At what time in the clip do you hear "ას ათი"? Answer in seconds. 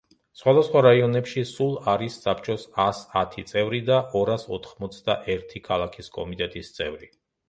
2.83-3.43